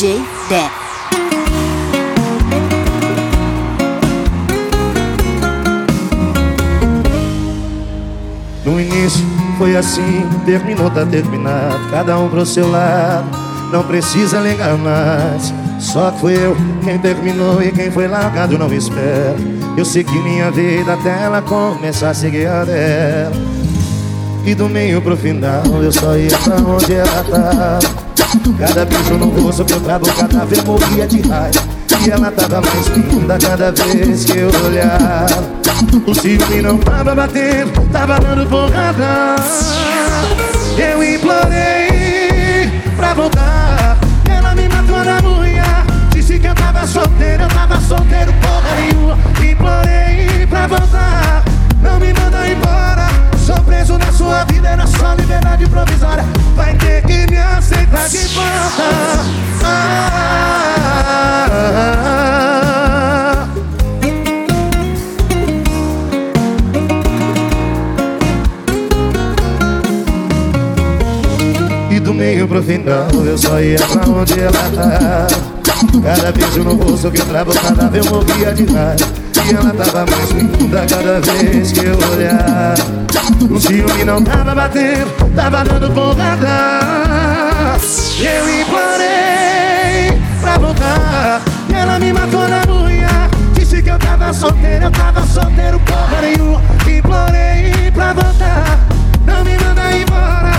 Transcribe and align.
DJ 0.00 0.22
Dé. 0.48 0.70
No 8.64 8.80
início 8.80 9.26
foi 9.58 9.76
assim, 9.76 10.26
terminou, 10.46 10.90
tá 10.90 11.04
terminado 11.04 11.90
Cada 11.90 12.18
um 12.18 12.30
pro 12.30 12.46
seu 12.46 12.70
lado, 12.70 13.26
não 13.70 13.82
precisa 13.82 14.40
ligar 14.40 14.74
mais. 14.78 15.52
Só 15.78 16.10
que 16.12 16.20
fui 16.20 16.34
eu 16.34 16.56
quem 16.82 16.98
terminou 16.98 17.62
e 17.62 17.70
quem 17.70 17.90
foi 17.90 18.08
largado 18.08 18.56
não 18.56 18.72
espera. 18.72 19.36
Eu 19.76 19.84
segui 19.84 20.18
minha 20.20 20.50
vida 20.50 20.94
até 20.94 21.10
ela 21.24 21.42
começar 21.42 22.08
a 22.08 22.14
seguir 22.14 22.46
a 22.46 22.64
dela. 22.64 23.36
E 24.46 24.54
do 24.54 24.66
meio 24.66 25.02
pro 25.02 25.14
final 25.14 25.62
eu 25.82 25.92
só 25.92 26.16
ia 26.16 26.38
pra 26.38 26.56
onde 26.56 26.94
ela 26.94 27.24
tava 27.24 28.09
Cada 28.58 28.84
beijo 28.84 29.14
no 29.14 29.28
rosto 29.30 29.64
que 29.64 29.72
eu 29.72 29.80
travo, 29.80 30.06
cada 30.14 30.44
vez 30.44 30.64
morria 30.64 31.06
de 31.06 31.20
raiva. 31.22 31.60
E 32.04 32.10
ela 32.10 32.30
tava 32.30 32.60
mais 32.60 32.86
linda 32.88 33.38
cada 33.38 33.72
vez 33.72 34.24
que 34.24 34.38
eu 34.38 34.50
olhava. 34.64 35.60
O 36.06 36.14
ciúme 36.14 36.62
não 36.62 36.78
tava 36.78 37.14
batendo, 37.14 37.88
tava 37.92 38.18
dando 38.20 38.48
porrada. 38.48 39.36
Eu 40.78 41.02
implorei 41.02 42.70
pra 42.96 43.14
voltar 43.14 43.69
sua 54.30 54.44
vida, 54.44 54.68
era 54.68 54.86
só 54.86 55.14
liberdade 55.14 55.66
provisória. 55.66 56.24
Vai 56.54 56.76
ter 56.76 57.02
que 57.02 57.26
me 57.30 57.38
aceitar 57.38 58.08
de 58.08 58.18
volta. 58.28 58.84
Ah, 59.64 60.10
ah, 61.52 63.46
ah, 63.46 63.50
do 72.00 72.14
meio 72.14 72.48
pro 72.48 72.62
final 72.62 73.08
Eu 73.26 73.36
só 73.36 73.60
ia 73.60 73.76
pra 73.76 74.08
onde 74.08 74.40
ela 74.40 74.52
tá 74.52 75.26
Cada 75.80 76.32
beijo 76.32 76.62
no 76.62 76.74
rosto 76.74 77.10
que 77.10 77.22
vez 77.22 77.94
eu 77.94 78.12
morria 78.12 78.52
de 78.52 78.66
raiva 78.66 79.06
E 79.46 79.54
ela 79.54 79.72
tava 79.72 80.06
mais 80.10 80.30
linda 80.30 80.86
cada 80.86 81.20
vez 81.20 81.72
que 81.72 81.80
eu 81.80 81.98
olhar. 82.12 82.74
O 83.50 83.58
ciúme 83.58 84.04
não 84.04 84.22
tava 84.22 84.54
batendo, 84.54 85.34
tava 85.34 85.64
dando 85.64 85.90
porrada. 85.94 87.78
Eu 88.20 88.60
implorei 88.60 90.20
pra 90.42 90.58
voltar 90.58 91.40
E 91.70 91.72
ela 91.72 91.98
me 91.98 92.12
matou 92.12 92.46
na 92.46 92.66
mulher 92.66 93.30
Disse 93.54 93.82
que 93.82 93.88
eu 93.88 93.98
tava 93.98 94.34
solteiro, 94.34 94.84
eu 94.84 94.90
tava 94.90 95.26
solteiro 95.26 95.80
porra 95.80 96.20
nenhuma. 96.20 96.60
Implorei 96.86 97.90
pra 97.94 98.12
voltar. 98.12 98.78
Não 99.24 99.42
me 99.42 99.56
manda 99.56 99.96
embora 99.96 100.49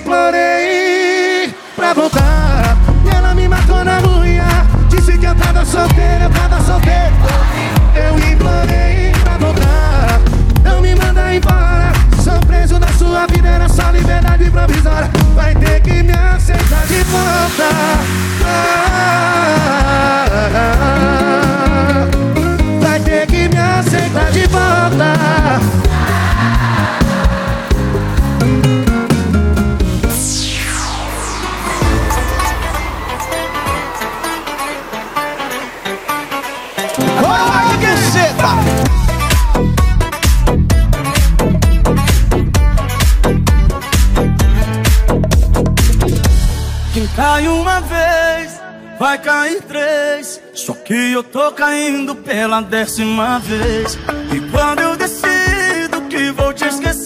Implorei 0.00 1.54
pra 1.76 1.92
voltar. 1.92 2.74
E 3.04 3.14
ela 3.14 3.34
me 3.34 3.46
matou 3.46 3.84
na 3.84 4.00
mulher 4.00 4.64
Disse 4.88 5.18
que 5.18 5.26
eu 5.26 5.34
tava 5.34 5.62
solteiro, 5.62 6.24
eu 6.24 6.30
tava 6.30 6.58
solteiro 6.62 7.14
Eu 7.94 8.18
implorei 8.32 9.12
pra 9.22 9.36
voltar. 9.36 10.20
Não 10.64 10.80
me 10.80 10.94
manda 10.94 11.34
embora. 11.34 11.92
Sou 12.24 12.40
preso 12.46 12.78
na 12.78 12.88
sua 12.94 13.26
vida, 13.26 13.46
era 13.46 13.68
só 13.68 13.90
liberdade 13.90 14.50
provisória. 14.50 15.10
Vai 15.34 15.54
ter 15.54 15.82
que 15.82 16.02
me 16.02 16.12
aceitar 16.12 16.86
de 16.86 17.02
volta 17.04 18.89
Quem 46.92 47.06
cai 47.16 47.48
uma 47.48 47.80
vez, 47.80 48.60
vai 48.98 49.16
cair 49.18 49.62
três. 49.62 50.40
Só 50.52 50.74
que 50.74 51.12
eu 51.12 51.22
tô 51.22 51.52
caindo 51.52 52.14
pela 52.14 52.60
décima 52.60 53.38
vez. 53.38 53.96
E 54.34 54.40
quando 54.50 54.80
eu 54.80 54.96
decido 54.96 56.02
que 56.10 56.30
vou 56.32 56.52
te 56.52 56.66
esquecer, 56.66 56.99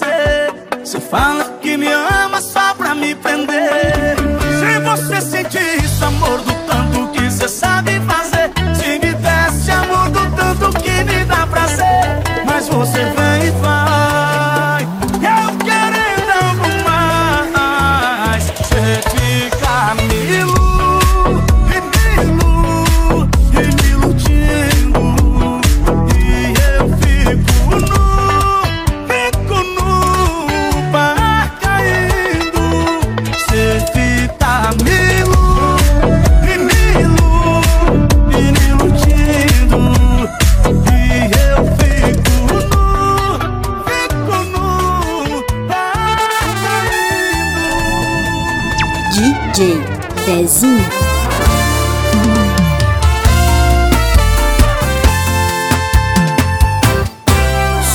DJ 49.54 49.78
Dezinho. 50.26 50.84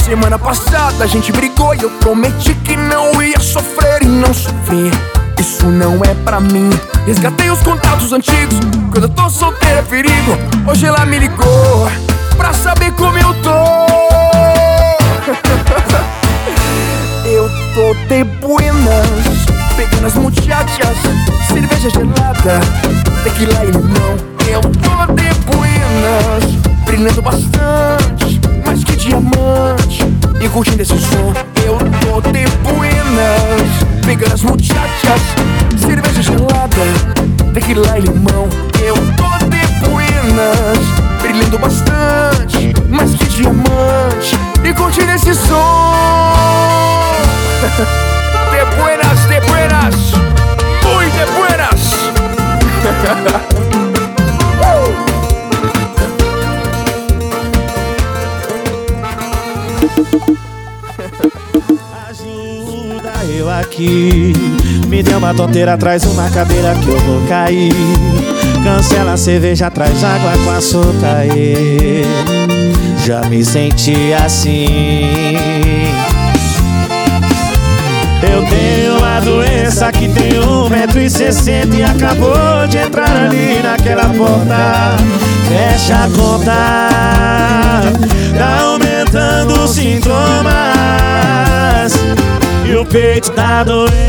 Semana 0.06 0.40
passada 0.40 1.04
a 1.04 1.08
gente 1.08 1.34
brigou 1.34 1.76
e 1.76 1.82
eu 1.82 1.90
prometi 2.00 2.56
que 2.56 2.78
não 2.78 3.22
ia 3.22 3.38
sofrer 3.42 4.04
e 4.04 4.06
não 4.06 4.34
sofri. 4.34 4.90
Isso 5.38 5.66
não 5.66 6.02
é 6.06 6.14
pra 6.24 6.40
mim. 6.40 6.70
Resgatei 7.06 7.50
os 7.50 7.60
contatos 7.60 8.14
antigos. 8.14 8.58
Quando 8.94 9.04
eu 9.04 9.10
tô 9.10 9.30
solteiro 9.30 9.80
é 9.80 9.82
perigo. 9.82 10.38
Hoje 10.66 10.86
ela 10.86 11.06
me 11.06 11.20
ligou 11.20 11.92
pra 12.38 12.54
saber 12.54 12.94
como 12.94 13.18
eu 13.18 13.34
tô. 13.44 13.50
eu 17.28 17.50
tô 17.76 17.94
de 18.08 18.24
buenas, 18.24 19.46
pegando 19.76 20.08
as 20.08 20.14
muchachas, 20.14 20.98
gelada, 22.50 22.60
tequila 23.24 23.64
e 23.64 23.72
limão. 23.72 24.18
Eu 24.48 24.62
tô 24.62 25.14
de 25.14 25.30
buenas, 25.46 26.44
brilhando 26.86 27.22
bastante, 27.22 28.42
mais 28.66 28.84
que 28.84 28.96
diamante, 28.96 30.04
e 30.42 30.50
curtindo 30.50 30.82
esse 30.82 30.98
som. 30.98 31.34
Eu 31.64 31.78
tô 31.78 32.22
de 32.32 32.46
buenas, 32.64 34.06
pegando 34.06 34.34
as 34.34 34.42
muchachas, 34.42 35.22
cerveja 35.78 36.22
gelada, 36.22 37.54
tequila 37.54 37.98
e 37.98 38.02
limão. 38.02 38.50
Eu 38.84 38.96
tô 38.96 39.46
de 39.46 39.88
buenas, 39.88 40.80
brilhando 41.22 41.60
bastante, 41.60 42.74
mais 42.90 43.14
que 43.14 43.26
diamante, 43.26 44.40
e 44.64 44.74
curtindo 44.74 44.99
Ajuda 62.08 63.12
eu 63.36 63.50
aqui. 63.50 64.34
Me 64.88 65.02
deu 65.02 65.18
uma 65.18 65.34
tonteira, 65.34 65.76
traz 65.76 66.04
uma 66.06 66.30
cadeira 66.30 66.76
que 66.76 66.88
eu 66.88 67.00
vou 67.00 67.28
cair. 67.28 67.74
Cancela 68.64 69.14
a 69.14 69.18
cerveja, 69.18 69.72
traz 69.72 70.04
água 70.04 70.32
com 70.44 70.52
açúcar 70.52 71.26
e 71.36 72.04
já 73.08 73.22
me 73.28 73.44
senti 73.44 74.14
assim. 74.14 75.34
Eu 78.22 78.46
tenho 78.46 78.98
uma 79.00 79.20
doença 79.22 79.92
que 79.92 80.08
tem 80.10 80.40
um 80.40 80.68
metro 80.70 81.00
e 81.02 81.10
sessenta 81.10 81.74
E 81.76 81.84
acabou 81.84 82.34
de 82.70 82.78
entrar 82.78 83.16
ali 83.16 83.62
naquela 83.64 84.06
porta. 84.06 84.96
Fecha 85.48 85.96
a 86.04 86.10
conta 86.16 86.54
Tá 88.38 88.62
aumentando 88.62 89.64
os 89.64 89.72
sintomas. 89.72 90.54
E 92.66 92.76
o 92.76 92.86
peito 92.86 93.32
tá 93.32 93.64
doendo 93.64 94.00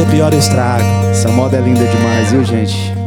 ser 0.00 0.06
pior 0.06 0.32
estrago. 0.32 0.84
Essa 1.10 1.28
moda 1.28 1.56
é 1.56 1.60
linda 1.60 1.84
demais, 1.84 2.32
viu, 2.32 2.44
gente? 2.44 2.99